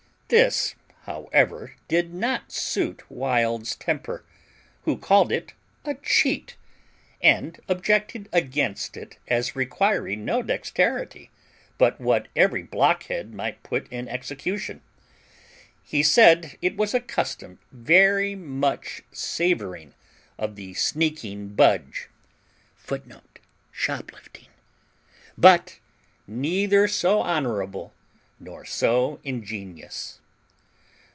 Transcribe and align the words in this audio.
This, 0.39 0.75
however, 1.01 1.75
did 1.89 2.13
not 2.13 2.53
suit 2.53 3.03
Wild's 3.11 3.75
temper, 3.75 4.23
who 4.83 4.97
called 4.97 5.29
it 5.29 5.51
a 5.83 5.95
cheat, 5.95 6.55
and 7.21 7.59
objected 7.67 8.29
against 8.31 8.95
it 8.95 9.17
as 9.27 9.57
requiring 9.57 10.23
no 10.23 10.41
dexterity, 10.41 11.31
but 11.77 11.99
what 11.99 12.29
every 12.33 12.63
blockhead 12.63 13.33
might 13.33 13.61
put 13.61 13.91
in 13.91 14.07
execution. 14.07 14.79
He 15.83 16.01
said 16.01 16.57
it 16.61 16.77
was 16.77 16.93
a 16.93 17.01
custom 17.01 17.59
very 17.73 18.33
much 18.33 19.01
savouring 19.11 19.93
of 20.39 20.55
the 20.55 20.73
sneaking 20.75 21.55
budge, 21.55 22.07
[Footnote: 22.77 23.39
Shoplifting] 23.73 24.47
but 25.37 25.79
neither 26.25 26.87
so 26.87 27.21
honourable 27.21 27.93
nor 28.39 28.63
so 28.63 29.19
ingenious. 29.25 30.19